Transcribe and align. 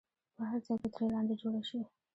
په 0.35 0.41
هر 0.49 0.59
ځای 0.67 0.77
کې 0.81 0.89
ترې 0.95 1.05
لانجه 1.13 1.35
جوړه 1.41 1.61
شي. 1.69 1.79